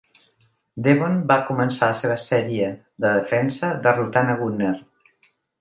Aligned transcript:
Devon 0.87 1.19
va 1.31 1.37
començar 1.49 1.91
la 1.93 1.99
seva 2.01 2.17
sèrie 2.25 2.71
de 3.05 3.13
defensa 3.21 3.73
derrotant 3.87 4.37
a 4.37 4.39
Gunner. 4.45 4.77